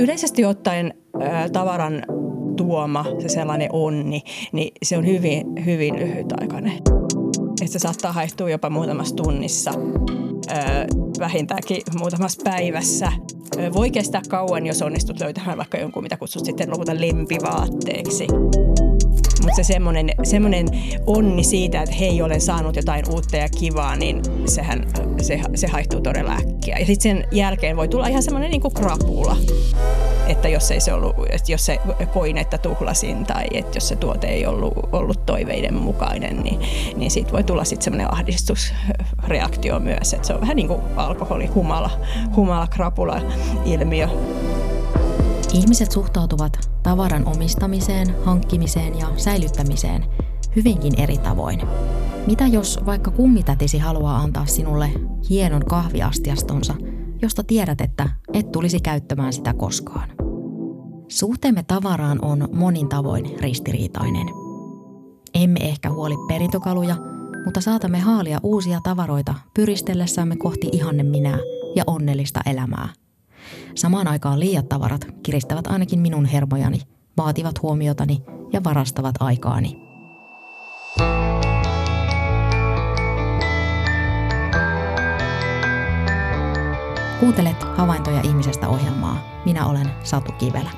[0.00, 0.94] yleisesti ottaen
[1.52, 2.02] tavaran
[2.56, 4.22] tuoma, se sellainen onni,
[4.52, 6.72] niin se on hyvin, hyvin lyhytaikainen.
[7.62, 9.70] Että se saattaa haihtua jopa muutamassa tunnissa,
[11.18, 13.12] vähintäänkin muutamassa päivässä.
[13.74, 18.26] Voi kestää kauan, jos onnistut löytämään vaikka jonkun, mitä kutsut sitten lopulta lempivaatteeksi.
[19.50, 20.66] Mutta se semmoinen, semmoinen
[21.06, 24.86] onni siitä, että hei, olen saanut jotain uutta ja kivaa, niin sehän,
[25.22, 26.78] se, se haihtuu todella äkkiä.
[26.78, 29.36] Ja sitten sen jälkeen voi tulla ihan semmoinen niin kuin krapula
[30.26, 31.80] että jos ei se ollut, että jos se
[32.12, 36.60] koin, että tuhlasin tai että jos se tuote ei ollut, ollut toiveiden mukainen, niin,
[36.96, 40.14] niin siitä voi tulla sitten semmoinen ahdistusreaktio myös.
[40.14, 41.90] Että se on vähän niin kuin alkoholi, humala,
[42.36, 43.20] humala krapula
[43.64, 44.08] ilmiö.
[45.52, 50.04] Ihmiset suhtautuvat tavaran omistamiseen, hankkimiseen ja säilyttämiseen
[50.56, 51.60] hyvinkin eri tavoin.
[52.26, 54.90] Mitä jos vaikka kummitätisi haluaa antaa sinulle
[55.30, 56.74] hienon kahviastiastonsa,
[57.22, 60.08] josta tiedät, että et tulisi käyttämään sitä koskaan?
[61.08, 64.26] Suhteemme tavaraan on monin tavoin ristiriitainen.
[65.34, 66.96] Emme ehkä huoli perintökaluja,
[67.44, 71.38] mutta saatamme haalia uusia tavaroita pyristellessämme kohti ihanne minää
[71.76, 72.88] ja onnellista elämää.
[73.74, 76.80] Samaan aikaan liiat tavarat kiristävät ainakin minun hermojani,
[77.16, 79.90] vaativat huomiotani ja varastavat aikaani.
[87.20, 89.42] Kuuntelet Havaintoja ihmisestä ohjelmaa.
[89.44, 90.70] Minä olen Satu Kivelä.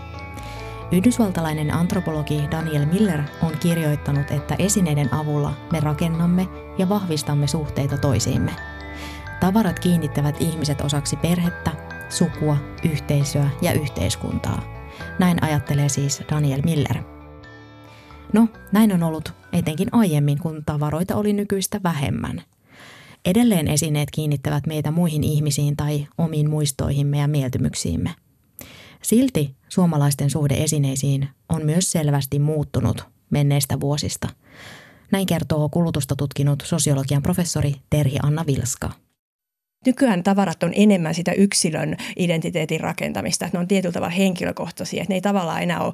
[0.93, 8.51] Yhdysvaltalainen antropologi Daniel Miller on kirjoittanut, että esineiden avulla me rakennamme ja vahvistamme suhteita toisiimme.
[9.41, 11.71] Tavarat kiinnittävät ihmiset osaksi perhettä,
[12.13, 14.63] sukua, yhteisöä ja yhteiskuntaa.
[15.19, 16.97] Näin ajattelee siis Daniel Miller.
[18.33, 22.43] No, näin on ollut etenkin aiemmin, kun tavaroita oli nykyistä vähemmän.
[23.25, 28.15] Edelleen esineet kiinnittävät meitä muihin ihmisiin tai omiin muistoihimme ja mieltymyksiimme.
[29.03, 34.29] Silti suomalaisten suhde esineisiin on myös selvästi muuttunut menneistä vuosista.
[35.13, 38.91] Näin kertoo kulutusta tutkinut sosiologian professori Terhi Anna Vilska.
[39.87, 45.13] Nykyään tavarat on enemmän sitä yksilön identiteetin rakentamista, että ne on tietyllä tavalla henkilökohtaisia, että
[45.13, 45.93] ne ei tavallaan enää ole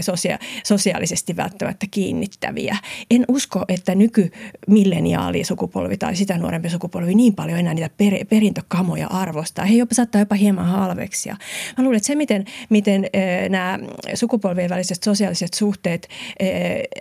[0.00, 2.76] sosia- sosiaalisesti välttämättä kiinnittäviä.
[3.10, 9.64] En usko, että nykymilleniaalisukupolvi tai sitä nuorempi sukupolvi niin paljon enää niitä per- perintökamoja arvostaa.
[9.64, 11.36] He jopa saattaa jopa hieman halveksia.
[11.78, 13.06] Mä luulen, että se, miten, miten
[13.48, 13.78] nämä
[14.14, 16.08] sukupolvien väliset sosiaaliset suhteet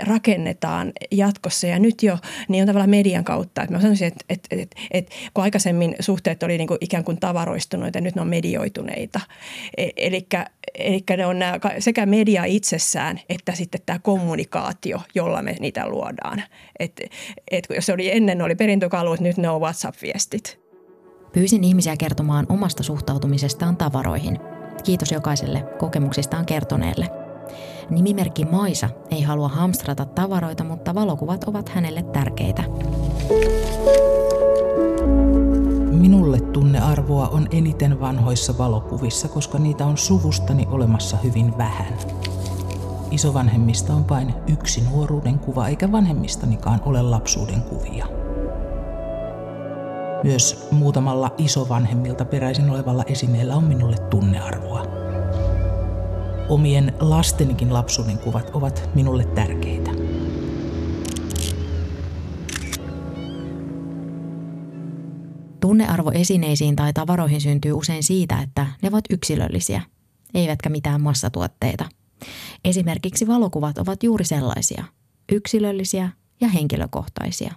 [0.02, 2.18] rakennetaan jatkossa ja nyt jo,
[2.48, 3.62] niin on tavallaan median kautta.
[3.62, 7.04] Että mä sanoisin, että, että, että, että kun aikaisemmin suhteet suhteet oli niin kuin ikään
[7.04, 9.20] kuin tavaroistuneita ja nyt ne on medioituneita.
[9.78, 15.88] E, Eli ne on nämä, sekä media itsessään että sitten tämä kommunikaatio, jolla me niitä
[15.88, 16.44] luodaan.
[16.80, 17.02] Et,
[17.52, 20.60] et jos se oli ennen oli perintökalut, nyt ne on WhatsApp-viestit.
[21.34, 24.40] Pyysin ihmisiä kertomaan omasta suhtautumisestaan tavaroihin.
[24.84, 27.06] Kiitos jokaiselle kokemuksistaan kertoneelle.
[27.90, 32.64] Nimimerkki Maisa ei halua hamstrata tavaroita, mutta valokuvat ovat hänelle tärkeitä.
[36.00, 41.98] Minulle tunnearvoa on eniten vanhoissa valokuvissa, koska niitä on suvustani olemassa hyvin vähän.
[43.12, 48.06] Isovanhemmista on vain yksi nuoruuden kuva, eikä vanhemmistanikaan ole lapsuuden kuvia.
[50.24, 54.86] Myös muutamalla isovanhemmilta peräisin olevalla esineellä on minulle tunnearvoa.
[56.50, 59.92] Omien lastenikin lapsuuden kuvat ovat minulle tärkeitä.
[65.70, 69.82] Tunnearvo esineisiin tai tavaroihin syntyy usein siitä, että ne ovat yksilöllisiä,
[70.34, 71.90] eivätkä mitään massatuotteita.
[72.66, 74.84] Esimerkiksi valokuvat ovat juuri sellaisia,
[75.32, 76.10] yksilöllisiä
[76.42, 77.54] ja henkilökohtaisia.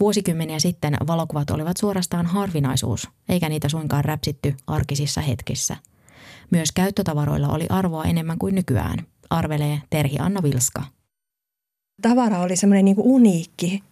[0.00, 5.76] Vuosikymmeniä sitten valokuvat olivat suorastaan harvinaisuus, eikä niitä suinkaan räpsitty arkisissa hetkissä.
[6.50, 8.98] Myös käyttötavaroilla oli arvoa enemmän kuin nykyään,
[9.30, 10.82] arvelee Terhi Anna Vilska–
[12.02, 13.82] tavara oli semmoinen niin uniikki.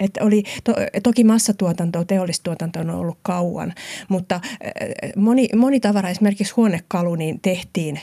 [0.00, 3.74] Että oli, to, toki massatuotanto, teollistuotanto on ollut kauan,
[4.08, 4.40] mutta
[5.16, 8.00] moni, moni tavara, esimerkiksi huonekalu, niin tehtiin,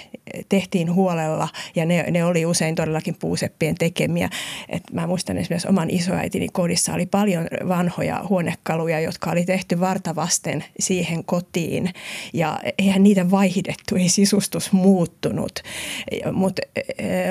[0.50, 4.30] tehtiin huolella ja ne, ne oli usein todellakin puuseppien tekemiä.
[4.69, 10.63] Et mä muistan esimerkiksi oman isoäitini kodissa oli paljon vanhoja huonekaluja, jotka oli tehty vartavasten
[10.80, 11.94] siihen kotiin
[12.33, 15.59] ja eihän niitä vaihdettu, ei sisustus muuttunut.
[16.31, 16.62] Mutta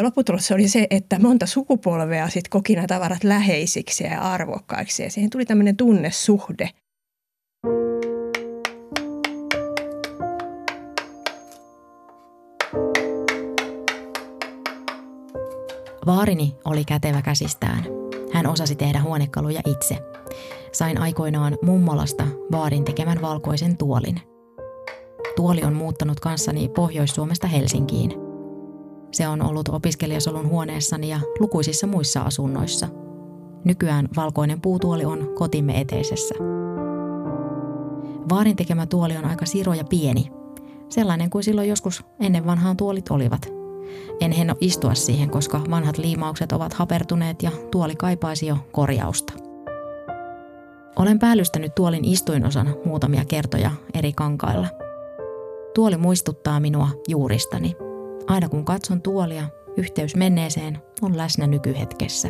[0.02, 5.10] lopputulos oli se, että monta sukupolvea ja sitten koki nämä tavarat läheisiksi ja arvokkaiksi ja
[5.10, 6.70] siihen tuli tämmöinen tunnesuhde.
[16.06, 17.84] Vaarini oli kätevä käsistään.
[18.32, 19.98] Hän osasi tehdä huonekaluja itse.
[20.72, 24.20] Sain aikoinaan mummolasta vaarin tekemän valkoisen tuolin.
[25.36, 28.25] Tuoli on muuttanut kanssani Pohjois-Suomesta Helsinkiin.
[29.12, 32.88] Se on ollut opiskelijasolun huoneessani ja lukuisissa muissa asunnoissa.
[33.64, 36.34] Nykyään valkoinen puutuoli on kotimme eteisessä.
[38.28, 40.30] Vaarin tekemä tuoli on aika siro ja pieni.
[40.88, 43.48] Sellainen kuin silloin joskus ennen vanhaan tuolit olivat.
[44.20, 49.32] En henno istua siihen, koska vanhat liimaukset ovat hapertuneet ja tuoli kaipaisi jo korjausta.
[50.96, 54.68] Olen päällystänyt tuolin istuinosan muutamia kertoja eri kankailla.
[55.74, 57.85] Tuoli muistuttaa minua juuristani.
[58.26, 62.28] Aina kun katson tuolia, yhteys menneeseen on läsnä nykyhetkessä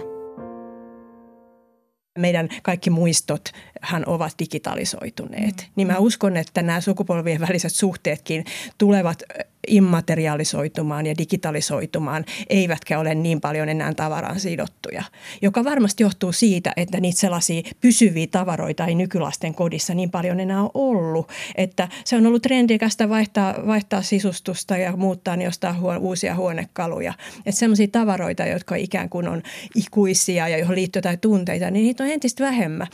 [2.19, 3.43] meidän kaikki muistot
[3.81, 5.57] hän ovat digitalisoituneet.
[5.57, 5.73] Mm.
[5.77, 8.45] Niin mä uskon, että nämä sukupolvien väliset suhteetkin
[8.79, 9.23] tulevat
[9.67, 15.03] immaterialisoitumaan ja digitalisoitumaan, eivätkä ole niin paljon enää tavaraan sidottuja.
[15.43, 20.63] Joka varmasti johtuu siitä, että niitä sellaisia pysyviä tavaroita ei nykylasten kodissa niin paljon enää
[20.63, 21.29] ole ollut.
[21.55, 27.15] Että se on ollut trendikästä vaihtaa, vaihtaa sisustusta ja muuttaa niin ostaa huo, uusia huonekaluja.
[27.47, 29.43] Että sellaisia tavaroita, jotka ikään kuin on
[29.75, 32.87] ikuisia ja johon liittyy jotain tunteita, niin niitä on entistä vähemmän.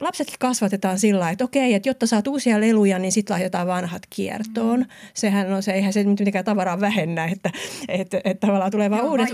[0.00, 4.86] Lapset kasvatetaan sillä että okei, että jotta saat uusia leluja, niin sitten lahjotaan vanhat kiertoon.
[5.14, 7.50] Sehän on se eihän se mitenkään tavaraa vähennä, että,
[7.88, 9.28] että, että tavallaan tulee vaan uudet,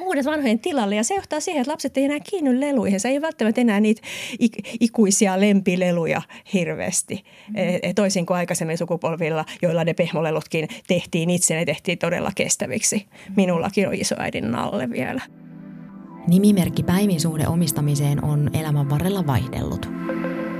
[0.00, 0.94] uudet vanhojen tilalle.
[0.94, 3.00] Ja se johtaa siihen, että lapset ei enää kiinny leluihin.
[3.00, 4.02] Se ei välttämättä enää niitä
[4.80, 6.22] ikuisia lempileluja
[6.52, 7.24] hirveästi.
[7.48, 7.54] Mm.
[7.94, 12.96] Toisin kuin aikaisemmin sukupolvilla, joilla ne pehmolelutkin tehtiin itse, ne tehtiin todella kestäviksi.
[13.28, 13.34] Mm.
[13.36, 15.20] Minullakin on isoäidin nalle vielä.
[16.28, 19.88] Nimimerkki Päimin suhde omistamiseen on elämän varrella vaihdellut.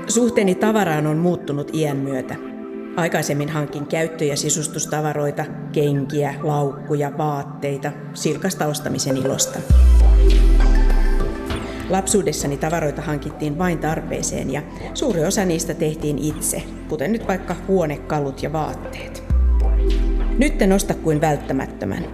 [0.07, 2.56] Suhteeni tavaraan on muuttunut iän myötä.
[2.97, 9.59] Aikaisemmin hankin käyttö- ja sisustustavaroita, kenkiä, laukkuja, vaatteita, silkasta ostamisen ilosta.
[11.89, 14.61] Lapsuudessani tavaroita hankittiin vain tarpeeseen ja
[14.93, 19.23] suuri osa niistä tehtiin itse, kuten nyt vaikka huonekalut ja vaatteet.
[20.37, 22.05] Nyt en osta kuin välttämättömän.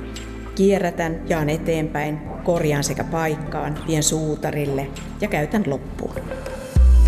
[0.55, 4.87] Kierrätän, jaan eteenpäin, korjaan sekä paikkaan, vien suutarille
[5.21, 6.15] ja käytän loppuun.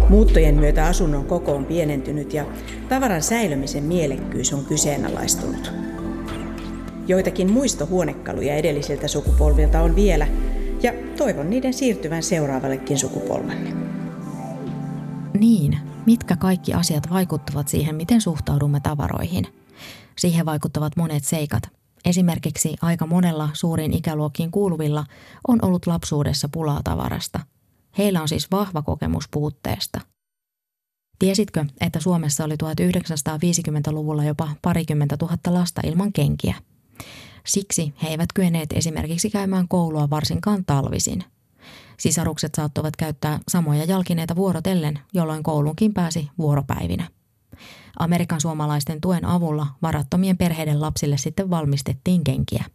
[0.09, 2.45] Muuttojen myötä asunnon koko on pienentynyt ja
[2.89, 5.71] tavaran säilymisen mielekkyys on kyseenalaistunut.
[7.07, 10.27] Joitakin muistohuonekaluja edellisiltä sukupolvilta on vielä,
[10.83, 13.69] ja toivon niiden siirtyvän seuraavallekin sukupolvelle.
[15.39, 19.47] Niin, mitkä kaikki asiat vaikuttavat siihen, miten suhtaudumme tavaroihin?
[20.17, 21.63] Siihen vaikuttavat monet seikat.
[22.05, 25.05] Esimerkiksi aika monella suuriin ikäluokkiin kuuluvilla
[25.47, 27.39] on ollut lapsuudessa pulaa tavarasta–
[27.97, 30.01] Heillä on siis vahva kokemus puutteesta.
[31.19, 36.55] Tiesitkö, että Suomessa oli 1950-luvulla jopa parikymmentä tuhatta lasta ilman kenkiä?
[37.45, 41.23] Siksi he eivät kyenneet esimerkiksi käymään koulua varsinkaan talvisin.
[41.99, 47.09] Sisarukset saattoivat käyttää samoja jalkineita vuorotellen, jolloin kouluunkin pääsi vuoropäivinä.
[47.99, 52.65] Amerikan suomalaisten tuen avulla varattomien perheiden lapsille sitten valmistettiin kenkiä–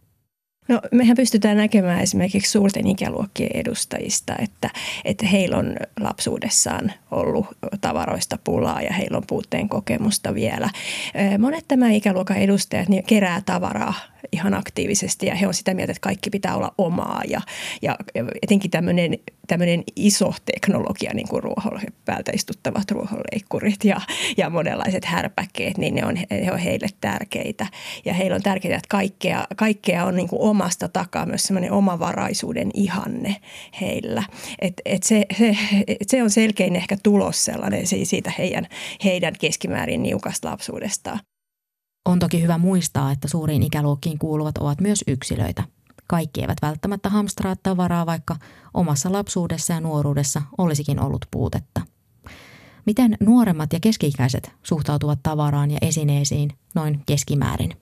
[0.71, 4.69] No mehän pystytään näkemään esimerkiksi suurten ikäluokkien edustajista, että,
[5.05, 7.45] että heillä on lapsuudessaan ollut
[7.81, 10.69] tavaroista pulaa ja heillä on puutteen kokemusta vielä.
[11.39, 13.93] Monet tämän ikäluokan edustajat niin kerää tavaraa
[14.31, 17.41] ihan aktiivisesti ja he on sitä mieltä, että kaikki pitää olla omaa ja,
[17.81, 17.95] ja
[18.41, 19.17] etenkin tämmöinen,
[19.47, 24.01] tämmöinen iso teknologia, niin kuin ruohon, päältä istuttavat ruohonleikkurit ja,
[24.37, 27.67] ja monenlaiset härpäkkeet, niin ne on, he on heille tärkeitä.
[28.05, 32.71] Ja heillä on tärkeää, että kaikkea, kaikkea on niin kuin omasta takaa myös semmoinen omavaraisuuden
[32.73, 33.35] ihanne
[33.81, 34.23] heillä.
[34.61, 35.57] Et, et se, se,
[36.07, 38.67] se on selkein ehkä tulos sellainen siitä heidän,
[39.03, 41.19] heidän keskimäärin niukasta lapsuudestaan.
[42.05, 45.63] On toki hyvä muistaa, että suuriin ikäluokkiin kuuluvat ovat myös yksilöitä.
[46.07, 48.35] Kaikki eivät välttämättä hamstraa tavaraa, vaikka
[48.73, 51.81] omassa lapsuudessa ja nuoruudessa olisikin ollut puutetta.
[52.85, 57.73] Miten nuoremmat ja keski-ikäiset suhtautuvat tavaraan ja esineisiin noin keskimäärin?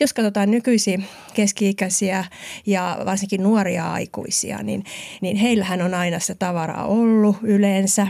[0.00, 0.98] Jos katsotaan nykyisiä
[1.34, 2.24] keski-ikäisiä
[2.66, 4.84] ja varsinkin nuoria aikuisia, niin,
[5.20, 8.06] niin heillähän on aina sitä tavaraa ollut yleensä.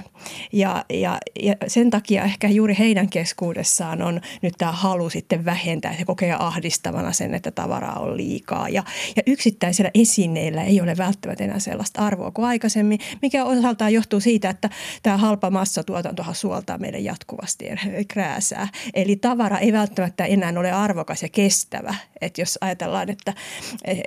[0.52, 5.94] Ja, ja, ja sen takia ehkä juuri heidän keskuudessaan on nyt tämä halu sitten vähentää
[5.98, 8.68] ja kokea ahdistavana sen, että tavaraa on liikaa.
[8.68, 8.82] Ja,
[9.16, 14.50] ja yksittäisillä esineillä ei ole välttämättä enää sellaista arvoa kuin aikaisemmin, mikä osaltaan johtuu siitä,
[14.50, 14.70] että
[15.02, 17.66] tämä halpa massatuotantohan suoltaa meidän jatkuvasti
[18.08, 18.68] krääsää.
[18.94, 21.94] Eli tavara ei välttämättä enää ole arvokas ja kestä kestävä.
[22.20, 23.34] Että jos ajatellaan, että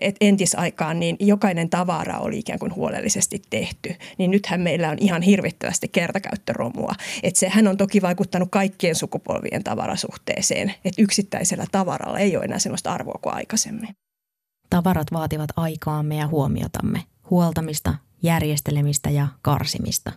[0.02, 5.22] et entisaikaan niin jokainen tavara oli ikään kuin huolellisesti tehty, niin nythän meillä on ihan
[5.22, 6.94] hirvittävästi kertakäyttöromua.
[7.24, 12.94] Että sehän on toki vaikuttanut kaikkien sukupolvien tavarasuhteeseen, että yksittäisellä tavaralla ei ole enää sellaista
[12.94, 13.96] arvoa kuin aikaisemmin.
[14.70, 20.12] Tavarat vaativat aikaamme ja huomiotamme, huoltamista, järjestelemistä ja karsimista.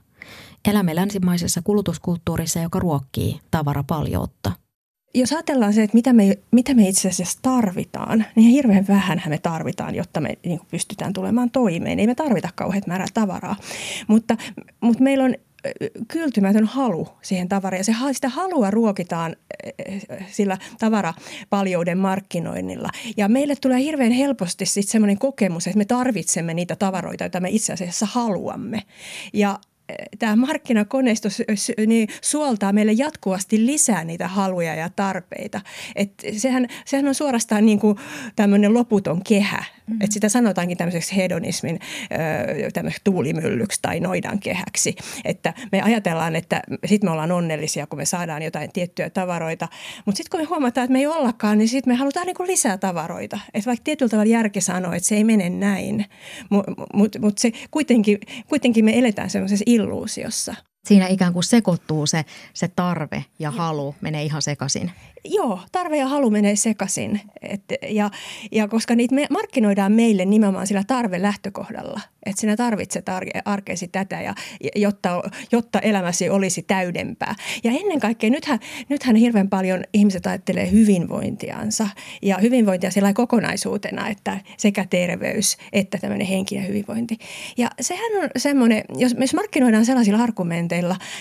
[0.68, 4.52] Elämme länsimaisessa kulutuskulttuurissa, joka ruokkii tavarapaljoutta–
[5.20, 9.38] jos ajatellaan se, että mitä me, mitä me itse asiassa tarvitaan, niin hirveän vähän me
[9.38, 12.00] tarvitaan, jotta me niin pystytään tulemaan toimeen.
[12.00, 13.56] Ei me tarvita kauheat määrää tavaraa,
[14.08, 14.37] mutta,
[14.80, 15.35] mutta meillä on
[16.08, 17.80] kyltymätön halu siihen tavaraan.
[17.80, 19.37] Ja se, sitä halua ruokitaan
[20.30, 22.88] sillä tavarapaljouden markkinoinnilla.
[23.16, 27.49] Ja meille tulee hirveän helposti sitten semmoinen kokemus, että me tarvitsemme niitä tavaroita, joita me
[27.50, 28.82] itse asiassa haluamme.
[29.32, 29.58] Ja
[30.19, 31.28] tämä markkinakoneisto
[31.87, 35.61] niin suoltaa meille jatkuvasti lisää niitä haluja ja tarpeita.
[35.97, 37.97] Et sehän, sehän on suorastaan niin kuin
[38.37, 39.64] tämmöinen loputon kehä.
[39.87, 40.05] Mm-hmm.
[40.05, 41.78] Et sitä sanotaankin tämmöiseksi hedonismin
[42.73, 44.97] tämmöiseksi tuulimyllyksi tai noidan kehäksi.
[45.25, 49.69] Että me ajatellaan, että sitten me ollaan onnellisia, kun me saadaan jotain tiettyjä tavaroita.
[50.07, 52.47] Mutta sitten kun me huomataan, että me ei ollakaan, niin sitten me halutaan niin kuin
[52.47, 53.38] lisää tavaroita.
[53.55, 56.05] Että vaikka tietyllä tavalla järki sanoo, että se ei mene näin,
[56.50, 60.54] mutta mut, mut se kuitenkin, kuitenkin me eletään semmoisessa illuusiossa.
[60.87, 62.25] Siinä ikään kuin sekoittuu se,
[62.55, 64.90] se tarve ja halu, menee ihan sekaisin.
[65.25, 67.21] Joo, tarve ja halu menee sekaisin.
[67.43, 68.11] Et, ja,
[68.52, 73.07] ja koska niitä me markkinoidaan meille nimenomaan sillä tarve lähtökohdalla, että sinä tarvitset
[73.45, 74.35] arkeesi tätä, ja,
[74.76, 77.35] jotta, jotta elämäsi olisi täydempää.
[77.64, 81.88] Ja ennen kaikkea, nythän, nythän hirveän paljon ihmiset ajattelee hyvinvointiansa
[82.23, 87.19] ja hyvinvointia sillä kokonaisuutena, että sekä terveys että tämmöinen henkinen hyvinvointi.
[87.57, 90.75] Ja sehän on semmoinen, jos, jos markkinoidaan sellaisilla argumenteilla,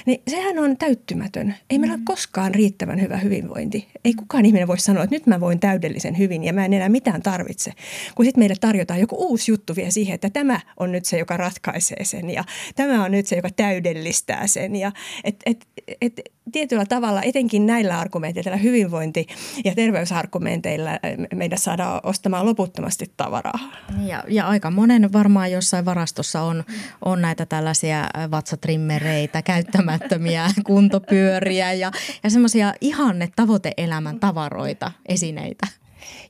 [0.05, 1.55] niin sehän on täyttymätön.
[1.69, 5.39] Ei meillä ole koskaan riittävän hyvä hyvinvointi ei kukaan ihminen voi sanoa, että nyt mä
[5.39, 7.71] voin täydellisen hyvin ja mä en enää mitään tarvitse.
[8.15, 11.37] Kun sitten meille tarjotaan joku uusi juttu vielä siihen, että tämä on nyt se, joka
[11.37, 12.43] ratkaisee sen ja
[12.75, 14.75] tämä on nyt se, joka täydellistää sen.
[14.75, 14.91] Ja
[15.23, 15.67] et, et,
[16.01, 16.21] et,
[16.51, 19.27] tietyllä tavalla, etenkin näillä argumenteilla, hyvinvointi-
[19.65, 20.89] ja terveysargumenteilla
[21.35, 23.59] meidän saadaan ostamaan loputtomasti tavaraa.
[24.05, 26.63] Ja, ja aika monen varmaan jossain varastossa on,
[27.05, 31.91] on näitä tällaisia vatsatrimmereitä, käyttämättömiä kuntopyöriä ja,
[32.23, 35.84] ja semmoisia ihanne tavoiteelämän tavaroita, esineitä.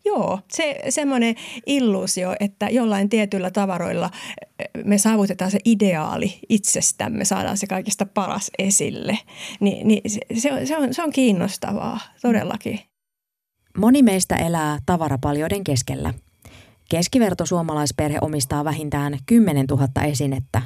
[0.05, 4.10] Joo, se semmoinen illuusio, että jollain tietyillä tavaroilla
[4.60, 9.17] eh, me saavutetaan se ideaali itsestämme, saadaan se kaikista paras esille,
[9.60, 10.20] niin, niin se,
[10.65, 12.79] se, on, se on kiinnostavaa todellakin.
[13.77, 16.13] Moni meistä elää tavarapaljoiden keskellä.
[16.89, 20.62] Keskiverto suomalaisperhe omistaa vähintään 10 000 esinettä,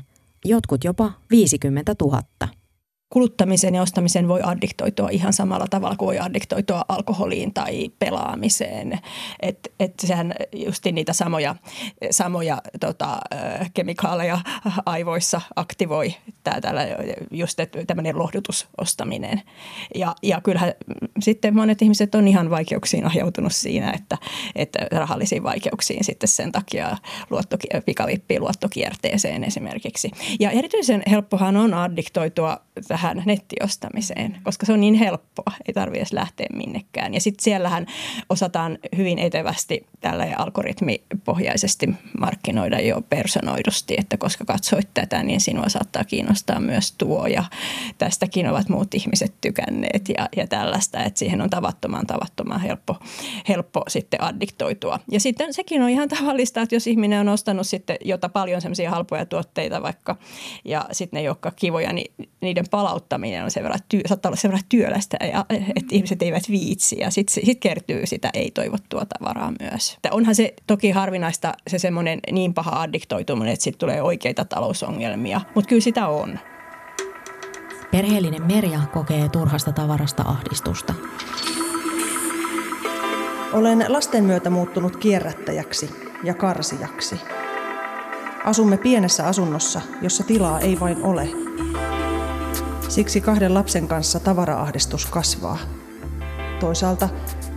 [0.46, 2.22] jotkut jopa 50 000
[3.10, 9.00] kuluttamisen ja ostamisen voi addiktoitua ihan samalla tavalla kuin voi addiktoitua alkoholiin tai pelaamiseen.
[9.40, 11.56] Että et sehän just niitä samoja,
[12.12, 13.18] samoja tota,
[13.74, 14.40] kemikaaleja
[14.86, 16.14] aivoissa aktivoi
[16.44, 16.82] tää, täällä
[17.32, 19.42] just tämmöinen lohdutusostaminen.
[19.96, 20.74] Ja, ja kyllähän
[21.20, 24.18] sitten monet ihmiset on ihan vaikeuksiin ajautunut siinä, että,
[24.56, 26.98] että rahallisiin vaikeuksiin sitten sen takia
[27.30, 30.12] luotto, pikavippiin luottokierteeseen esimerkiksi.
[30.40, 32.58] Ja erityisen helppohan on addiktoitua
[33.26, 37.14] nettiostamiseen, koska se on niin helppoa, ei tarvitse edes lähteä minnekään.
[37.14, 37.86] Ja sitten siellähän
[38.30, 41.90] osataan hyvin etevästi tällä algoritmipohjaisesti
[42.20, 47.44] markkinoida jo personoidusti, että koska katsoit tätä, niin sinua saattaa kiinnostaa myös tuo ja
[47.98, 52.98] tästäkin ovat muut ihmiset tykänneet ja, ja tällaista, että siihen on tavattoman tavattoman helppo,
[53.48, 55.00] helppo sitten addiktoitua.
[55.12, 58.90] Ja sitten sekin on ihan tavallista, että jos ihminen on ostanut sitten jota paljon semmoisia
[58.90, 60.16] halpoja tuotteita vaikka
[60.66, 64.52] ja sitten ne olekaan kivoja, niin niiden palauttaminen on sen verran, työ, saattaa olla sen
[64.52, 69.94] verran työlästä, ja, että ihmiset eivät viitsi ja sitten sit kertyy sitä ei-toivottua tavaraa myös.
[69.96, 75.42] Että onhan se toki harvinaista se semmoinen niin paha addiktoituminen, että sitten tulee oikeita talousongelmia,
[75.56, 76.40] mutta kyllä sitä on.
[77.92, 80.94] Perheellinen Merja kokee turhasta tavarasta ahdistusta.
[83.54, 85.90] Olen lasten myötä muuttunut kierrättäjäksi
[86.24, 87.16] ja karsijaksi.
[88.46, 91.49] Asumme pienessä asunnossa, jossa tilaa ei vain ole.
[92.90, 95.58] Siksi kahden lapsen kanssa tavaraahdistus kasvaa.
[96.60, 97.10] Toisaalta,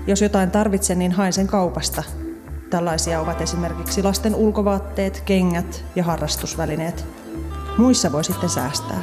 [0.07, 2.03] jos jotain tarvitsen, niin haen sen kaupasta.
[2.71, 7.07] Tällaisia ovat esimerkiksi lasten ulkovaatteet, kengät ja harrastusvälineet.
[7.79, 9.03] Muissa voi sitten säästää.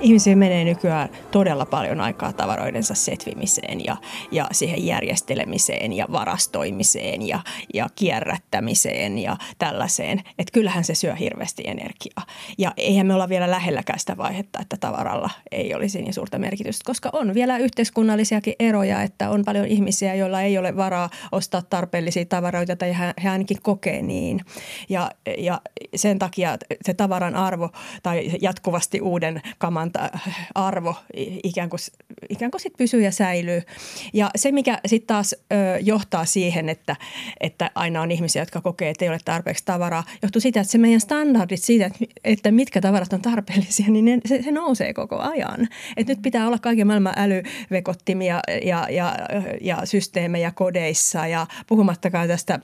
[0.00, 3.96] Ihmisillä menee nykyään todella paljon aikaa tavaroidensa setvimiseen ja,
[4.30, 7.40] ja siihen järjestelemiseen ja varastoimiseen ja,
[7.74, 10.18] ja kierrättämiseen ja tällaiseen.
[10.18, 12.26] Että kyllähän se syö hirveästi energiaa.
[12.58, 16.82] Ja eihän me olla vielä lähelläkään sitä vaihetta, että tavaralla ei olisi niin suurta merkitystä,
[16.86, 22.24] koska on vielä yhteiskunnallisiakin eroja, että on paljon ihmisiä, joilla ei ole varaa ostaa tarpeellisia
[22.24, 24.40] tavaroita tai he ainakin kokee niin.
[24.88, 25.60] Ja, ja
[25.94, 27.70] sen takia se tavaran arvo
[28.02, 30.20] tai jatkuvasti uuden kaman tavaran
[30.54, 30.94] arvo
[31.44, 31.80] ikään kuin,
[32.28, 33.62] ikään kuin sit pysyy ja säilyy.
[34.12, 36.96] Ja se, mikä sitten taas ö, johtaa siihen, että,
[37.40, 40.78] että aina on ihmisiä, jotka kokee, että ei ole tarpeeksi tavaraa, johtuu siitä, että se
[40.78, 41.90] meidän standardit siitä,
[42.24, 45.68] että mitkä tavarat on tarpeellisia, niin ne, se, se nousee koko ajan.
[45.96, 49.16] Et nyt pitää olla kaiken maailman älyvekottimia ja, ja,
[49.60, 52.60] ja systeemejä kodeissa ja puhumattakaan tästä,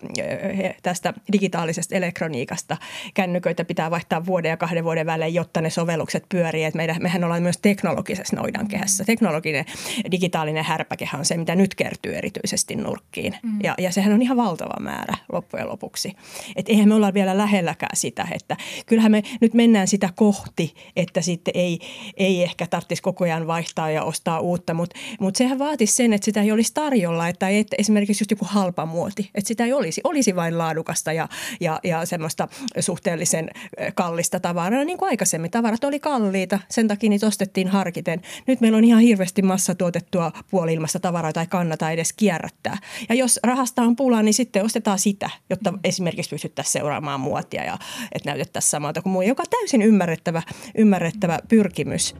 [0.83, 2.77] tästä digitaalisesta elektroniikasta.
[3.15, 6.65] Kännyköitä pitää vaihtaa vuoden ja kahden vuoden välein, jotta ne sovellukset pyörii.
[6.65, 9.05] Et meidän, mehän ollaan myös teknologisessa noidankehässä.
[9.05, 9.65] Teknologinen
[10.11, 13.37] digitaalinen härpäkehä on se, mitä nyt kertyy erityisesti nurkkiin.
[13.43, 13.59] Mm.
[13.63, 16.13] Ja, ja sehän on ihan valtava määrä loppujen lopuksi.
[16.57, 21.21] Et eihän me olla vielä lähelläkään sitä, että kyllähän me nyt mennään sitä kohti, että
[21.21, 21.79] sitten ei,
[22.17, 26.25] ei ehkä tarvitsisi koko ajan vaihtaa ja ostaa uutta, mutta mut sehän vaatisi sen, että
[26.25, 30.01] sitä ei olisi tarjolla, että, että esimerkiksi just joku halpa muoti, että sitä ei olisi,
[30.05, 31.29] olisi vain laadukasta ja,
[31.61, 32.49] ja, ja semmoista
[32.81, 33.51] suhteellisen
[33.95, 35.51] kallista tavaraa, niin kuin aikaisemmin.
[35.51, 38.21] Tavarat oli kalliita, sen takia niitä ostettiin harkiten.
[38.47, 42.79] Nyt meillä on ihan hirveästi massatuotettua puoli-ilmasta tavaraa, jota ei kannata edes kierrättää.
[43.09, 47.79] Ja jos rahasta on pulaa, niin sitten ostetaan sitä, jotta esimerkiksi pystyttäisiin seuraamaan muotia ja
[48.13, 50.43] että näytettäisiin samalta kuin muu, joka on täysin ymmärrettävä,
[50.79, 52.15] ymmärrettävä pyrkimys.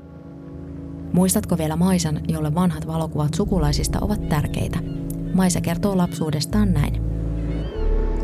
[1.13, 4.79] Muistatko vielä Maisan, jolle vanhat valokuvat sukulaisista ovat tärkeitä?
[5.35, 7.03] Maisa kertoo lapsuudestaan näin.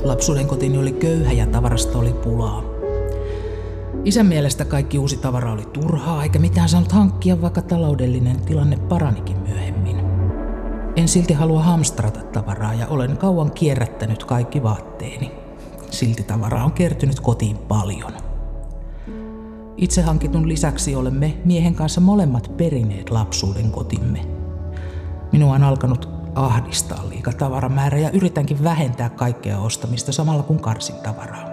[0.03, 2.78] Lapsuuden kotini oli köyhä ja tavarasta oli pulaa.
[4.05, 9.39] Isän mielestä kaikki uusi tavara oli turhaa, eikä mitään saanut hankkia, vaikka taloudellinen tilanne paranikin
[9.39, 9.97] myöhemmin.
[10.97, 15.33] En silti halua hamstrata tavaraa ja olen kauan kierrättänyt kaikki vaatteeni.
[15.91, 18.13] Silti tavaraa on kertynyt kotiin paljon.
[19.77, 24.27] Itse hankitun lisäksi olemme miehen kanssa molemmat perineet lapsuuden kotimme.
[25.33, 31.48] Minua on alkanut ahdistaa liika tavaramäärä ja yritänkin vähentää kaikkea ostamista samalla kun karsin tavaraa.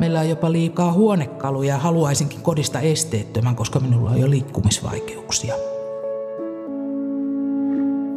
[0.00, 5.54] Meillä on jopa liikaa huonekaluja ja haluaisinkin kodista esteettömän, koska minulla on jo liikkumisvaikeuksia.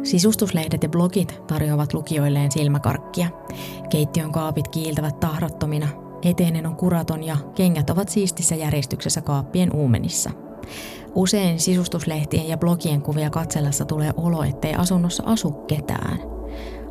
[0.02, 3.28] Sisustuslehdet ja blogit tarjoavat lukijoilleen silmäkarkkia.
[3.90, 5.88] Keittiön kaapit kiiltävät tahrattomina,
[6.22, 10.30] eteinen on kuraton ja kengät ovat siistissä järjestyksessä kaappien uumenissa.
[11.14, 16.39] Usein sisustuslehtien ja blogien kuvia katsellessa tulee olo, ettei asunnossa asu ketään.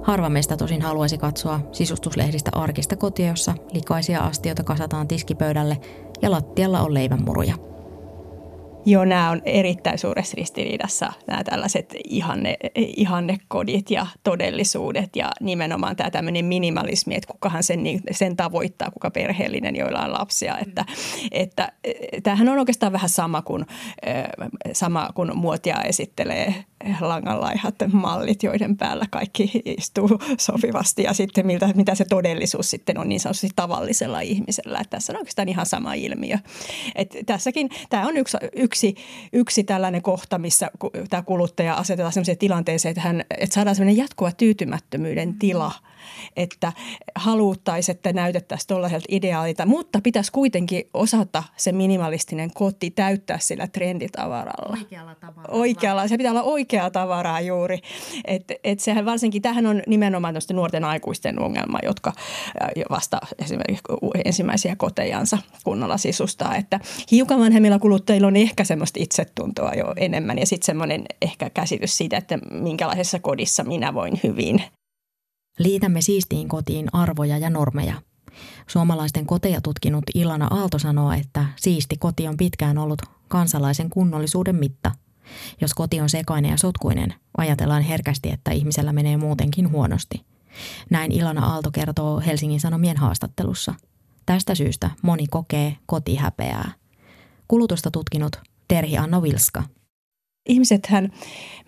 [0.10, 5.78] Harva meistä tosin haluaisi katsoa sisustuslehdistä arkista kotia, jossa likaisia astioita kasataan tiskipöydälle
[6.22, 7.56] ja lattialla on leivänmuruja–
[8.86, 16.12] Joo, nämä on erittäin suuressa ristiriidassa, nämä tällaiset ihanne, ihannekodit ja todellisuudet ja nimenomaan tämä
[16.12, 17.80] tämmöinen minimalismi, että kukahan sen,
[18.12, 20.58] sen tavoittaa, kuka perheellinen, joilla on lapsia.
[20.58, 20.86] Että,
[21.32, 21.72] että,
[22.24, 23.66] tämähän on oikeastaan vähän sama kuin,
[24.74, 26.66] sama kuin muotia esittelee
[27.00, 33.10] langanlaihat mallit, joiden päällä kaikki istuu sopivasti ja sitten miltä, mitä se todellisuus sitten on
[33.10, 34.80] niin sanotusti tavallisella ihmisellä.
[34.80, 36.38] Että tässä on oikeastaan ihan sama ilmiö.
[36.96, 38.96] Et tässäkin tämä on yksi, yksi,
[39.34, 40.72] yksi tällainen kohta, missä
[41.10, 45.72] tämä kuluttaja asetetaan sellaiseen tilanteeseen, että, hän, että saadaan sellainen jatkuva tyytymättömyyden tila–
[46.36, 46.74] että
[47.16, 54.78] haluttaisiin, että näytettäisiin tuollaiselta ideaalilta, mutta pitäisi kuitenkin osata se minimalistinen koti täyttää sillä trenditavaralla.
[54.78, 55.50] Oikealla tavalla.
[55.52, 57.80] Oikealla, se pitää olla oikeaa tavaraa juuri.
[58.26, 62.14] Et, et sehän varsinkin, tähän on nimenomaan nuorten aikuisten ongelma, jotka
[62.90, 63.84] vasta esimerkiksi
[64.26, 66.56] ensimmäisiä kotejansa kunnolla sisustaa.
[66.56, 66.80] Että
[67.12, 72.18] hiukan vanhemmilla kuluttajilla on ehkä semmoista itsetuntoa jo enemmän ja sitten semmoinen ehkä käsitys siitä,
[72.18, 74.64] että minkälaisessa kodissa minä voin hyvin.
[75.60, 77.94] Liitämme siistiin kotiin arvoja ja normeja.
[78.68, 84.92] Suomalaisten koteja tutkinut Ilana Aalto sanoo, että siisti koti on pitkään ollut kansalaisen kunnollisuuden mitta.
[85.62, 90.26] Jos koti on sekainen ja sotkuinen, ajatellaan herkästi, että ihmisellä menee muutenkin huonosti.
[90.90, 93.74] Näin Ilana Aalto kertoo Helsingin Sanomien haastattelussa.
[94.26, 96.72] Tästä syystä moni kokee kotihäpeää.
[97.48, 98.36] Kulutusta tutkinut
[98.68, 99.64] Terhi Anno Vilska
[100.50, 101.12] ihmisethän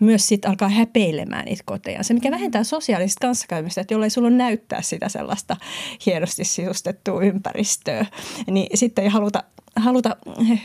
[0.00, 2.02] myös sit alkaa häpeilemään niitä koteja.
[2.02, 2.34] Se, mikä mm.
[2.34, 5.56] vähentää sosiaalista kanssakäymistä, että jollei sulla näyttää sitä sellaista
[6.06, 8.06] hienosti sisustettua ympäristöä,
[8.50, 9.42] niin sitten ei haluta
[9.76, 10.16] haluta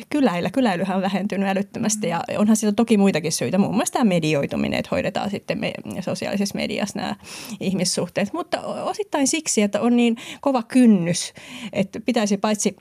[0.09, 0.49] kyläillä.
[0.49, 3.57] Kyläilyhän on vähentynyt älyttömästi ja onhan siitä toki muitakin syitä.
[3.57, 7.15] Muun muassa tämä medioituminen, että hoidetaan sitten me, sosiaalisessa mediassa nämä
[7.59, 8.33] ihmissuhteet.
[8.33, 11.33] Mutta osittain siksi, että on niin kova kynnys,
[11.73, 12.75] että pitäisi paitsi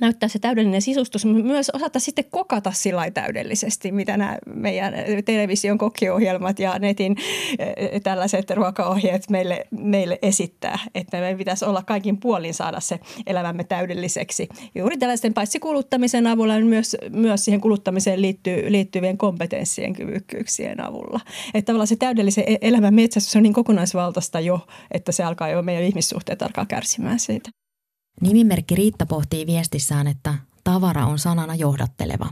[0.00, 6.58] näyttää se täydellinen sisustus, myös osata sitten kokata sillä täydellisesti, mitä nämä meidän television kokkiohjelmat
[6.58, 7.16] ja netin
[7.58, 10.78] eh, tällaiset ruokaohjeet meille, meille esittää.
[10.94, 14.48] Että meidän pitäisi olla kaikin puolin saada se elämämme täydelliseksi.
[14.74, 21.20] Juuri tällaisten paitsi kuluttamisen avulla, niin myös, myös siihen kuluttamiseen liittyy, liittyvien kompetenssien kyvykkyyksien avulla.
[21.54, 25.62] Että tavallaan se täydellisen e-, elämän metsästys on niin kokonaisvaltaista jo, että se alkaa jo,
[25.62, 27.63] meidän ihmissuhteet alkaa kärsimään siitä.
[28.20, 32.26] Nimimerkki Riitta pohtii viestissään, että tavara on sanana johdatteleva.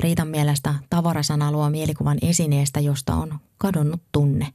[0.00, 4.52] Riitan mielestä tavarasana luo mielikuvan esineestä, josta on kadonnut tunne.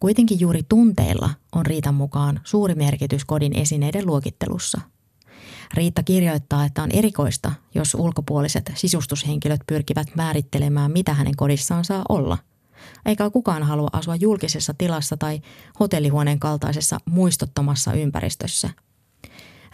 [0.00, 4.80] Kuitenkin juuri tunteilla on Riitan mukaan suuri merkitys kodin esineiden luokittelussa.
[5.74, 12.38] Riitta kirjoittaa, että on erikoista, jos ulkopuoliset sisustushenkilöt pyrkivät määrittelemään, mitä hänen kodissaan saa olla.
[13.06, 15.40] Eikä kukaan halua asua julkisessa tilassa tai
[15.80, 18.70] hotellihuoneen kaltaisessa muistottomassa ympäristössä–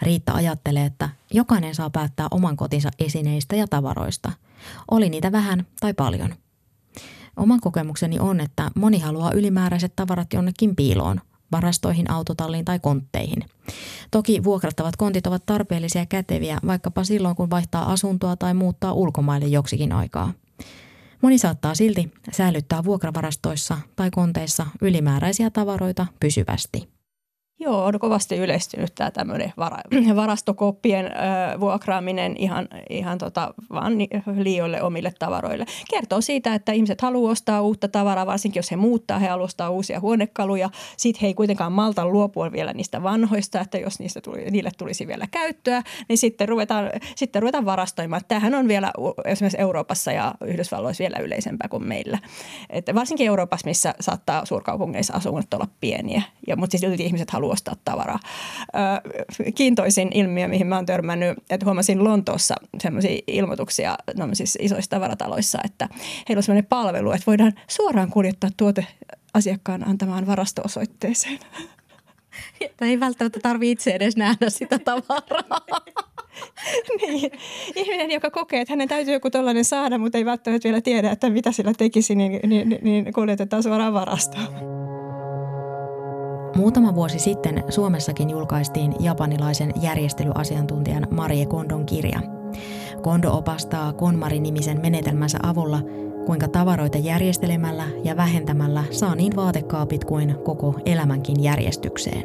[0.01, 4.31] Riitta ajattelee, että jokainen saa päättää oman kotinsa esineistä ja tavaroista.
[4.91, 6.35] Oli niitä vähän tai paljon.
[7.37, 13.43] Oman kokemukseni on, että moni haluaa ylimääräiset tavarat jonnekin piiloon, varastoihin, autotalliin tai kontteihin.
[14.11, 19.47] Toki vuokrattavat kontit ovat tarpeellisia ja käteviä vaikkapa silloin, kun vaihtaa asuntoa tai muuttaa ulkomaille
[19.47, 20.33] joksikin aikaa.
[21.21, 26.87] Moni saattaa silti säilyttää vuokravarastoissa tai konteissa ylimääräisiä tavaroita pysyvästi–
[27.59, 29.53] Joo, on kovasti yleistynyt tämä tämmöinen
[30.15, 31.09] varastokoppien ö,
[31.59, 33.93] vuokraaminen ihan, ihan tota, vaan
[34.37, 35.65] liioille omille tavaroille.
[35.89, 39.69] Kertoo siitä, että ihmiset haluaa ostaa uutta tavaraa, varsinkin jos he muuttaa, he haluavat ostaa
[39.69, 40.69] uusia huonekaluja.
[40.97, 45.07] Sitten he ei kuitenkaan malta luopua vielä niistä vanhoista, että jos niistä tuli, niille tulisi
[45.07, 48.21] vielä käyttöä, niin sitten ruvetaan, sitten ruvetaan varastoimaan.
[48.27, 48.91] Tämähän on vielä
[49.25, 52.19] esimerkiksi Euroopassa ja Yhdysvalloissa vielä yleisempää kuin meillä.
[52.69, 57.75] Että varsinkin Euroopassa, missä saattaa suurkaupungeissa asunnot olla pieniä, ja, mutta siis ihmiset haluaa ostaa
[57.85, 58.19] tavaraa.
[59.55, 63.97] Kiintoisin ilmiö, mihin mä oon törmännyt, että huomasin Lontoossa sellaisia ilmoituksia
[64.59, 65.89] isoissa tavarataloissa, että
[66.29, 68.87] heillä on sellainen palvelu, että voidaan suoraan kuljettaa tuote
[69.33, 71.39] asiakkaan antamaan varasto-osoitteeseen.
[72.61, 75.85] Että ei välttämättä tarvitse itse edes nähdä sitä tavaraa.
[77.01, 77.31] niin.
[77.75, 81.29] Ihminen, joka kokee, että hänen täytyy joku tällainen saada, mutta ei välttämättä vielä tiedä, että
[81.29, 84.84] mitä sillä tekisi, niin, niin, niin kuljetetaan suoraan varastoon.
[86.55, 92.19] Muutama vuosi sitten Suomessakin julkaistiin japanilaisen järjestelyasiantuntijan Marie Kondon kirja.
[93.01, 95.79] Kondo opastaa KonMari-nimisen menetelmänsä avulla,
[96.25, 102.23] kuinka tavaroita järjestelemällä ja vähentämällä saa niin vaatekaapit kuin koko elämänkin järjestykseen.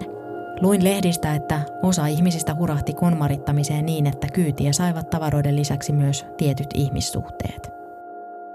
[0.60, 6.68] Luin lehdistä, että osa ihmisistä hurahti konmarittamiseen niin, että kyytiä saivat tavaroiden lisäksi myös tietyt
[6.74, 7.70] ihmissuhteet.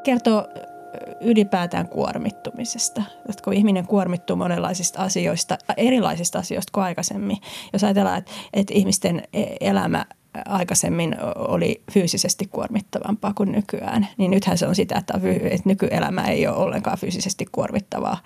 [0.04, 0.48] Kertoo
[1.22, 3.02] ylipäätään kuormittumisesta.
[3.30, 7.38] Että kun ihminen kuormittuu monenlaisista asioista, erilaisista asioista kuin aikaisemmin.
[7.74, 10.06] Jos ajatellaan, että, että ihmisten e, elämä
[10.46, 15.20] aikaisemmin oli fyysisesti kuormittavampaa kuin nykyään, niin nythän se on sitä, että
[15.66, 18.18] nykyelämä ei ole ollenkaan fyysisesti kuormittavaa,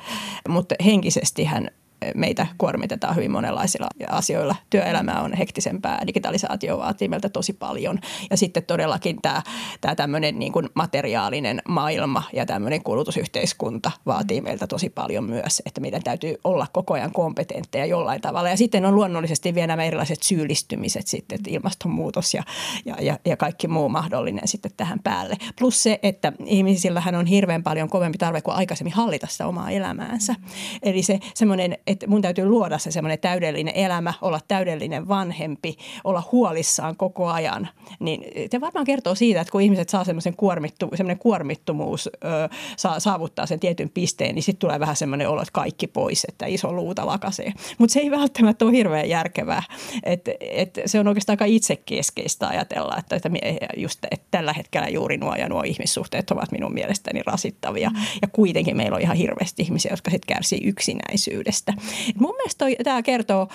[0.49, 1.71] mutta henkisesti hän
[2.15, 4.55] meitä kuormitetaan hyvin monenlaisilla asioilla.
[4.69, 7.99] Työelämä on hektisempää, digitalisaatio vaatii meiltä tosi paljon.
[8.29, 9.41] Ja sitten todellakin tämä,
[9.81, 15.81] tämä tämmöinen niin kuin materiaalinen maailma ja tämmöinen kulutusyhteiskunta vaatii meiltä tosi paljon myös, että
[15.81, 18.49] meidän täytyy olla koko ajan kompetentteja jollain tavalla.
[18.49, 22.43] Ja sitten on luonnollisesti vielä nämä erilaiset syyllistymiset sitten, että ilmastonmuutos ja,
[22.85, 25.35] ja, ja, ja kaikki muu mahdollinen sitten tähän päälle.
[25.59, 30.35] Plus se, että ihmisillähän on hirveän paljon kovempi tarve kuin aikaisemmin hallita sitä omaa elämäänsä.
[30.83, 36.23] Eli se semmoinen että mun täytyy luoda se semmoinen täydellinen elämä, olla täydellinen vanhempi, olla
[36.31, 37.69] huolissaan koko ajan.
[37.99, 42.99] Niin te varmaan kertoo siitä, että kun ihmiset saa semmoisen kuormittu, semmoinen kuormittumuus ö, saa,
[42.99, 46.73] saavuttaa sen tietyn pisteen, niin sitten tulee vähän semmoinen olo, että kaikki pois, että iso
[46.73, 47.53] luuta lakasee.
[47.77, 49.63] Mutta se ei välttämättä ole hirveän järkevää.
[50.03, 53.29] Et, et se on oikeastaan aika itsekeskeistä ajatella, että, että
[53.77, 57.89] just että tällä hetkellä juuri nuo ja nuo ihmissuhteet ovat minun mielestäni rasittavia.
[57.89, 57.95] Mm.
[58.21, 61.73] Ja kuitenkin meillä on ihan hirveästi ihmisiä, jotka sitten kärsii yksinäisyydestä.
[62.19, 63.47] Mun mielestä tämä kertoo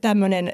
[0.00, 0.52] tämmöinen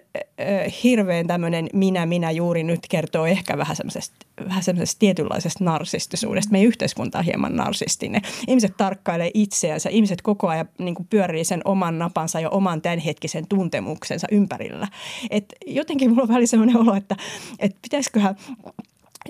[0.82, 4.16] hirveän tämmöinen minä, minä juuri nyt kertoo ehkä vähän semmoisesta,
[4.48, 6.52] vähän semmoisesta tietynlaisesta narsistisuudesta.
[6.52, 8.22] Meidän yhteiskunta on hieman narsistinen.
[8.48, 14.26] Ihmiset tarkkailee itseänsä, ihmiset koko ajan niin pyörii sen oman napansa ja oman tämänhetkisen tuntemuksensa
[14.32, 14.88] ympärillä.
[15.30, 17.16] Et jotenkin mulla on välillä semmoinen olo, että,
[17.58, 18.36] että pitäisiköhän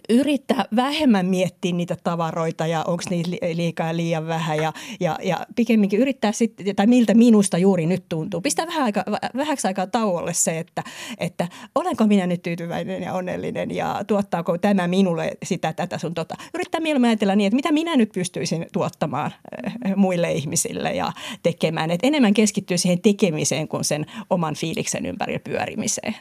[0.09, 6.01] yrittää vähemmän miettiä niitä tavaroita ja onko niitä liikaa liian vähän ja, ja, ja pikemminkin
[6.01, 8.41] yrittää sitten, tai miltä minusta juuri nyt tuntuu.
[8.41, 9.05] Pistää vähän aika,
[9.37, 10.85] vähäksi aikaa tauolle se, että,
[11.19, 16.35] että olenko minä nyt tyytyväinen ja onnellinen ja tuottaako tämä minulle sitä, tätä sun tota.
[16.55, 19.33] Yrittää mieluummin ajatella niin, että mitä minä nyt pystyisin tuottamaan
[19.65, 21.91] eh, muille ihmisille ja tekemään.
[21.91, 26.15] Että enemmän keskittyy siihen tekemiseen kuin sen oman fiiliksen ympärillä pyörimiseen.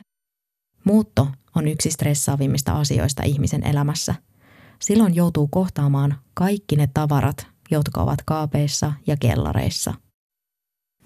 [0.87, 4.15] Muutto on yksi stressaavimmista asioista ihmisen elämässä.
[4.81, 9.93] Silloin joutuu kohtaamaan kaikki ne tavarat, jotka ovat kaapeissa ja kellareissa.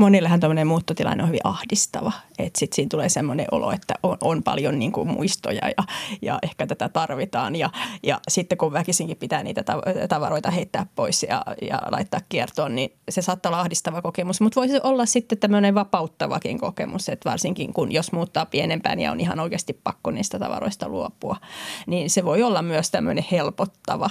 [0.02, 2.12] Monillehan tämmöinen muuttotilanne on hyvin ahdistava.
[2.40, 5.84] Että sitten siinä tulee semmoinen olo, että on, on paljon niin kuin muistoja ja,
[6.22, 7.56] ja ehkä tätä tarvitaan.
[7.56, 7.70] Ja,
[8.04, 9.64] ja sitten kun väkisinkin pitää niitä
[10.10, 14.42] tavaroita heittää pois ja, ja laittaa kiertoon, niin se saattaa olla ahdistava kokemus.
[14.42, 19.20] Mutta voisi olla sitten tämmöinen vapauttavakin kokemus, että varsinkin kun jos muuttaa pienempään ja on
[19.20, 21.36] ihan oikeasti pakko niistä tavaroista luopua,
[21.88, 24.10] niin se voi olla myös tämmöinen helpottava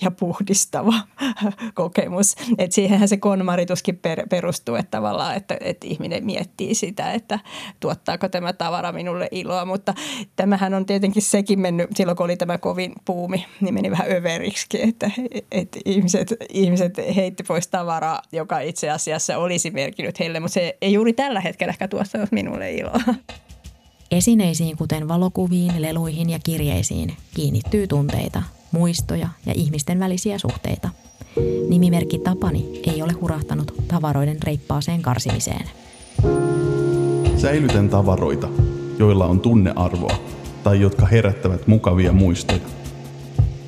[0.00, 0.94] ja puhdistava
[1.74, 2.36] kokemus.
[2.58, 7.38] Että siihenhän se konmarituskin per, perustuu, että tavallaan, että, että ihminen miettii sitä, että
[7.80, 9.64] tuottaako tämä tavara minulle iloa.
[9.64, 9.94] Mutta
[10.36, 14.82] tämähän on tietenkin sekin mennyt, silloin kun oli tämä kovin puumi, niin meni vähän överiksi,
[14.82, 15.10] että,
[15.52, 20.92] että ihmiset, ihmiset heitti pois tavaraa, joka itse asiassa olisi merkinnyt heille, mutta se ei
[20.92, 23.00] juuri tällä hetkellä ehkä tuottanut minulle iloa.
[24.10, 28.42] Esineisiin, kuten valokuviin, leluihin ja kirjeisiin, kiinnittyy tunteita,
[28.76, 30.88] muistoja ja ihmisten välisiä suhteita.
[31.68, 35.70] Nimimerkki Tapani ei ole hurahtanut tavaroiden reippaaseen karsimiseen.
[37.36, 38.48] Säilytän tavaroita,
[38.98, 40.18] joilla on tunnearvoa
[40.64, 42.60] tai jotka herättävät mukavia muistoja.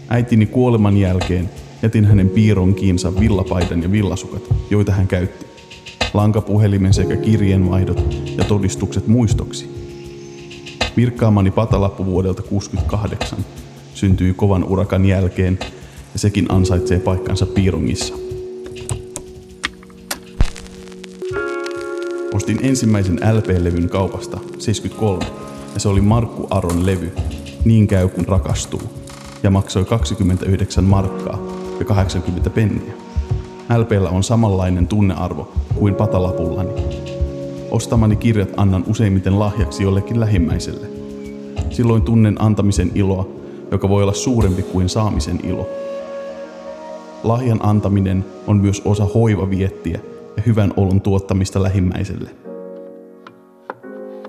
[0.08, 1.50] Äitini kuoleman jälkeen
[1.82, 5.46] jätin hänen piironkiinsa villapaidan ja villasukat, joita hän käytti.
[6.14, 9.70] Lankapuhelimen sekä kirjeenvaihdot ja todistukset muistoksi.
[10.96, 13.38] Virkkaamani patalappu vuodelta 68
[13.98, 15.58] syntyi kovan urakan jälkeen
[16.12, 18.14] ja sekin ansaitsee paikkansa piirongissa.
[22.34, 25.26] Ostin ensimmäisen LP-levyn kaupasta 73
[25.74, 27.12] ja se oli Markku Aron levy
[27.64, 28.82] Niin käy kun rakastuu
[29.42, 31.38] ja maksoi 29 markkaa
[31.78, 32.92] ja 80 penniä.
[33.78, 36.70] LPllä on samanlainen tunnearvo kuin patalapullani.
[37.70, 40.86] Ostamani kirjat annan useimmiten lahjaksi jollekin lähimmäiselle.
[41.70, 43.38] Silloin tunnen antamisen iloa,
[43.70, 45.68] joka voi olla suurempi kuin saamisen ilo.
[47.22, 50.00] Lahjan antaminen on myös osa hoivaviettiä
[50.36, 52.30] ja hyvän olon tuottamista lähimmäiselle.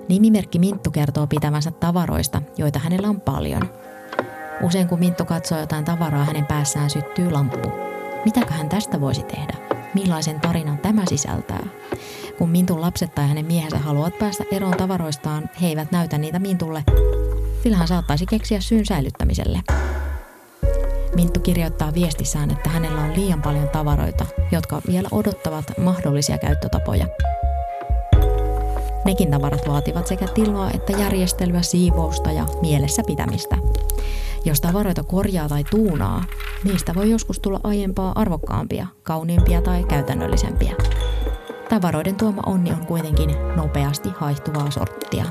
[0.10, 3.62] Nimimerkki Minttu kertoo pitävänsä tavaroista, joita hänellä on paljon.
[4.64, 7.72] Usein kun Minttu katsoo jotain tavaraa, hänen päässään syttyy lamppu.
[8.26, 9.54] Mitäkö hän tästä voisi tehdä?
[9.94, 11.68] Millaisen tarinan tämä sisältää?
[12.38, 16.84] Kun Mintun lapset tai hänen miehensä haluavat päästä eroon tavaroistaan, he eivät näytä niitä Mintulle,
[17.64, 19.62] sillä hän saattaisi keksiä syyn säilyttämiselle.
[21.16, 27.06] Minttu kirjoittaa viestissään, että hänellä on liian paljon tavaroita, jotka vielä odottavat mahdollisia käyttötapoja.
[29.06, 33.58] Nekin tavarat vaativat sekä tilaa että järjestelyä, siivousta ja mielessä pitämistä.
[34.46, 36.24] Jos tavaroita korjaa tai tuunaa,
[36.64, 40.76] niistä voi joskus tulla aiempaa arvokkaampia, kauniimpia tai käytännöllisempiä.
[41.70, 45.26] Tavaroiden tuoma onni on kuitenkin nopeasti haihtuvaa sorttia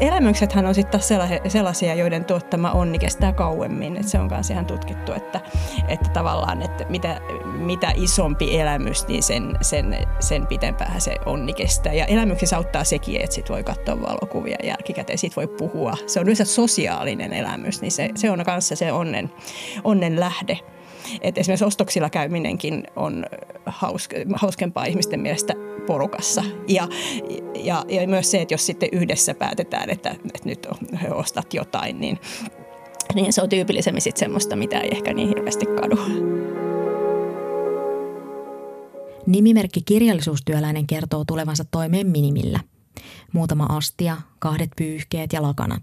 [0.00, 1.00] elämyksethän on sitten
[1.48, 3.96] sellaisia, joiden tuottama onni kestää kauemmin.
[3.96, 5.40] Et se on myös ihan tutkittu, että,
[5.88, 11.92] että tavallaan että mitä, mitä isompi elämys, niin sen, sen, sen pitempään se onni kestää.
[11.92, 15.94] Ja elämyksissä auttaa sekin, että sit voi katsoa valokuvia jälkikäteen, sit voi puhua.
[16.06, 19.30] Se on yleensä sosiaalinen elämys, niin se, se on kanssa se onnen,
[19.84, 20.58] onnen lähde.
[21.20, 23.26] Et esimerkiksi ostoksilla käyminenkin on
[24.34, 25.54] hauskempaa ihmisten mielestä
[25.90, 26.44] porukassa.
[26.68, 26.88] Ja,
[27.54, 30.66] ja, ja myös se, että jos sitten yhdessä päätetään, että, että nyt
[31.14, 32.18] ostat jotain, niin,
[33.14, 35.96] niin se on tyypillisemmin sitten semmoista, mitä ei ehkä niin hirveästi kadu.
[39.26, 42.60] Nimimerkki kirjallisuustyöläinen kertoo tulevansa toimeen minimillä.
[43.32, 45.82] Muutama astia, kahdet pyyhkeet ja lakanat.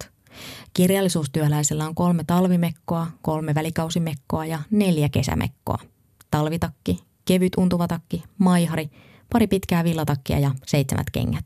[0.73, 5.77] Kirjallisuustyöläisellä on kolme talvimekkoa, kolme välikausimekkoa ja neljä kesämekkoa.
[6.31, 8.89] Talvitakki, kevyt untuvatakki, maihari–
[9.29, 11.45] pari pitkää villatakkia ja seitsemät kengät.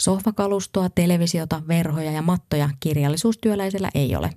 [0.00, 4.30] Sohvakalustoa, televisiota, verhoja ja mattoja kirjallisuustyöläisellä ei ole.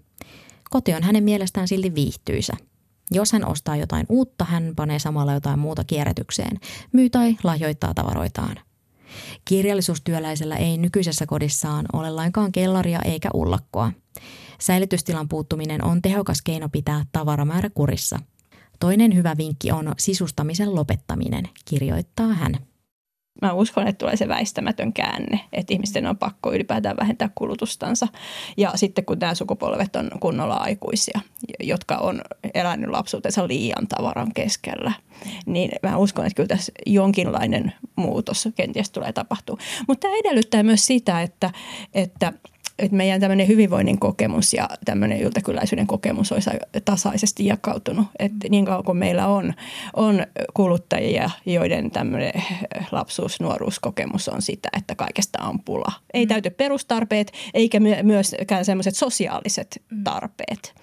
[0.69, 2.53] Koti on hänen mielestään silti viihtyisä.
[3.11, 6.59] Jos hän ostaa jotain uutta, hän panee samalla jotain muuta kierrätykseen,
[6.91, 8.59] myy tai lahjoittaa tavaroitaan.
[9.45, 13.91] Kirjallisuustyöläisellä ei nykyisessä kodissaan ole lainkaan kellaria eikä ullakkoa.
[14.61, 18.19] Säilytystilan puuttuminen on tehokas keino pitää tavaramäärä kurissa–
[18.79, 22.53] Toinen hyvä vinkki on sisustamisen lopettaminen, kirjoittaa hän.
[23.41, 28.07] Mä uskon, että tulee se väistämätön käänne, että ihmisten on pakko ylipäätään vähentää kulutustansa.
[28.57, 31.19] Ja sitten kun nämä sukupolvet on kunnolla aikuisia,
[31.59, 32.21] jotka on
[32.53, 34.91] elänyt lapsuutensa liian tavaran keskellä,
[35.45, 39.57] niin mä uskon, että kyllä tässä jonkinlainen muutos kenties tulee tapahtua.
[39.87, 41.51] Mutta tämä edellyttää myös sitä, että,
[41.93, 42.33] että
[42.79, 46.49] että meidän tämmöinen hyvinvoinnin kokemus ja tämmöinen yltäkyläisyyden kokemus olisi
[46.85, 48.07] tasaisesti jakautunut.
[48.19, 49.53] Että niin kauan kuin meillä on,
[49.95, 52.33] on kuluttajia, joiden tämmöinen
[52.91, 55.91] lapsuus, nuoruuskokemus on sitä, että kaikesta on pula.
[56.13, 56.29] Ei mm.
[56.29, 60.03] täyty perustarpeet eikä myöskään semmoiset sosiaaliset mm.
[60.03, 60.75] tarpeet.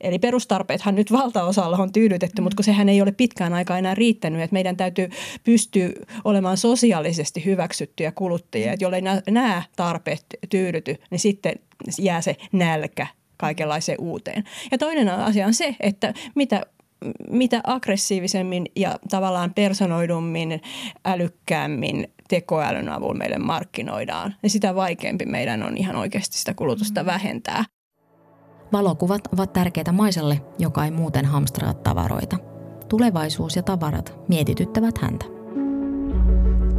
[0.00, 2.44] Eli perustarpeethan nyt valtaosalla on tyydytetty, mm.
[2.44, 5.08] mutta kun sehän ei ole pitkään aikaa enää riittänyt, että meidän täytyy
[5.44, 5.88] pystyä
[6.24, 11.37] olemaan sosiaalisesti hyväksyttyjä kuluttajia, että jollei nämä tarpeet tyydyty, niin sitten
[11.98, 14.44] jää se nälkä kaikenlaiseen uuteen.
[14.70, 16.62] Ja toinen asia on se, että mitä
[17.30, 20.60] mitä aggressiivisemmin ja tavallaan personoidummin,
[21.04, 27.06] älykkäämmin tekoälyn avulla meille markkinoidaan, niin sitä vaikeampi meidän on ihan oikeasti sitä kulutusta mm.
[27.06, 27.64] vähentää.
[28.72, 32.36] Valokuvat ovat tärkeitä Maisalle, joka ei muuten hamstraa tavaroita.
[32.88, 35.37] Tulevaisuus ja tavarat mietityttävät häntä.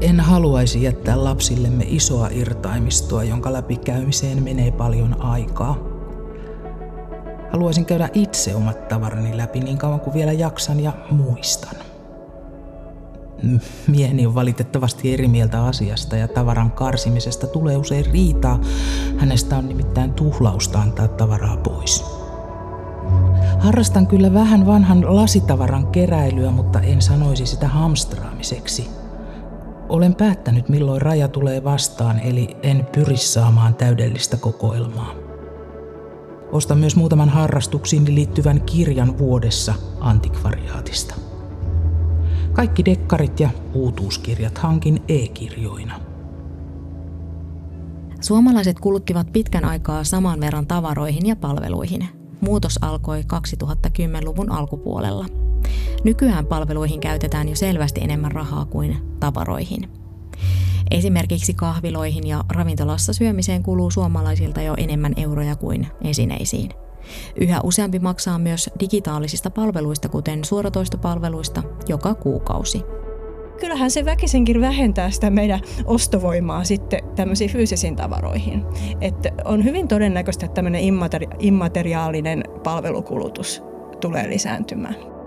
[0.01, 5.77] En haluaisi jättää lapsillemme isoa irtaimistoa, jonka läpikäymiseen menee paljon aikaa.
[7.51, 11.75] Haluaisin käydä itse omat tavarani läpi niin kauan kuin vielä jaksan ja muistan.
[13.87, 18.59] Mieheni on valitettavasti eri mieltä asiasta ja tavaran karsimisesta tulee usein riitaa.
[19.17, 22.05] Hänestä on nimittäin tuhlausta antaa tavaraa pois.
[23.59, 28.98] Harrastan kyllä vähän vanhan lasitavaran keräilyä, mutta en sanoisi sitä hamstraamiseksi.
[29.89, 35.13] Olen päättänyt, milloin raja tulee vastaan, eli en pyri saamaan täydellistä kokoelmaa.
[36.51, 41.15] Ostan myös muutaman harrastuksiin liittyvän kirjan vuodessa antikvariaatista.
[42.53, 45.99] Kaikki dekkarit ja uutuuskirjat hankin e-kirjoina.
[48.21, 52.07] Suomalaiset kuluttivat pitkän aikaa saman verran tavaroihin ja palveluihin.
[52.41, 55.25] Muutos alkoi 2010-luvun alkupuolella.
[56.03, 59.89] Nykyään palveluihin käytetään jo selvästi enemmän rahaa kuin tavaroihin.
[60.91, 66.69] Esimerkiksi kahviloihin ja ravintolassa syömiseen kuluu suomalaisilta jo enemmän euroja kuin esineisiin–
[67.35, 72.83] Yhä useampi maksaa myös digitaalisista palveluista, kuten suoratoistopalveluista, joka kuukausi.
[73.59, 78.65] Kyllähän se väkisinkin vähentää sitä meidän ostovoimaa sitten tämmöisiin fyysisiin tavaroihin.
[79.01, 83.63] Että on hyvin todennäköistä, että tämmöinen immateri- immateriaalinen palvelukulutus
[84.01, 85.18] tulee lisääntymään.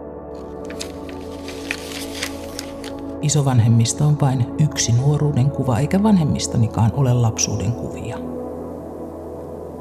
[3.23, 8.19] Isovanhemmista on vain yksi nuoruuden kuva, eikä vanhemmistanikaan ole lapsuuden kuvia.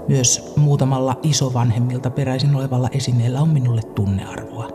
[0.08, 4.67] Myös muutamalla isovanhemmilta peräisin olevalla esineellä on minulle tunnearvoa.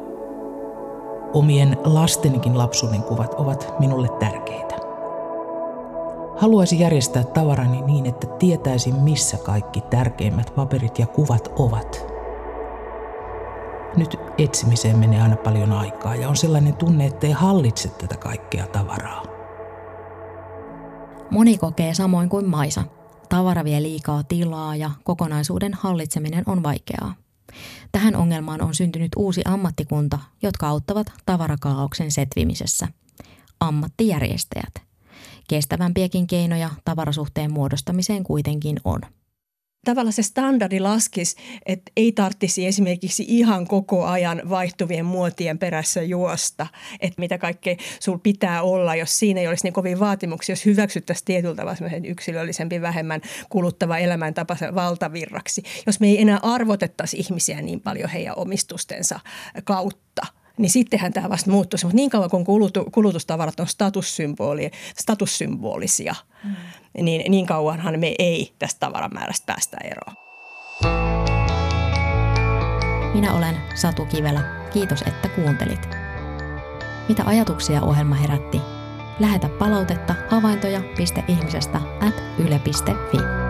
[1.35, 4.75] Omien lastenikin lapsuuden kuvat ovat minulle tärkeitä.
[6.37, 12.16] Haluaisin järjestää tavarani niin, että tietäisin missä kaikki tärkeimmät paperit ja kuvat ovat.
[13.97, 19.23] Nyt etsimiseen menee aina paljon aikaa ja on sellainen tunne, ettei hallitse tätä kaikkea tavaraa.
[21.31, 22.85] Moni kokee samoin kuin Maisa–
[23.29, 27.15] Tavara vie liikaa tilaa ja kokonaisuuden hallitseminen on vaikeaa.
[27.93, 32.89] Tähän ongelmaan on syntynyt uusi ammattikunta, jotka auttavat tavarakaauksen setvimisessä.
[33.61, 34.75] Ammattijärjestäjät.
[35.49, 39.01] Kestävämpiäkin keinoja tavarasuhteen muodostamiseen kuitenkin on
[39.87, 46.67] tavallaan se standardi laskisi, että ei tarvitsisi esimerkiksi ihan koko ajan vaihtuvien muotien perässä juosta,
[47.01, 51.25] että mitä kaikkea sul pitää olla, jos siinä ei olisi niin kovin vaatimuksia, jos hyväksyttäisiin
[51.25, 55.63] tietyllä tavalla yksilöllisempi, vähemmän kuluttava elämäntapa valtavirraksi.
[55.87, 59.21] Jos me ei enää arvotettaisi ihmisiä niin paljon heidän omistustensa
[59.65, 60.23] kautta–
[60.59, 61.87] niin sittenhän tämä vasta muuttuisi.
[61.87, 66.57] Mutta niin kauan kuin kulutu, kulutustavarat on statussymboli, statussymbolisia, mm.
[67.01, 70.17] Niin niin kauanhan me ei tästä tavaramäärästä päästä eroon.
[73.15, 74.41] Minä olen Satu Kivelä.
[74.73, 75.89] Kiitos, että kuuntelit.
[77.09, 78.61] Mitä ajatuksia ohjelma herätti?
[79.21, 83.46] Lähetä palautetta havaintoja.ihmisestä at yle.fi.